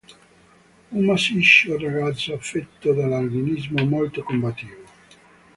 Un 0.93 1.03
massiccio 1.05 1.77
ragazzo 1.77 2.33
affetto 2.33 2.91
da 2.91 3.05
albinismo 3.17 3.85
molto 3.85 4.23
combattivo. 4.23 4.83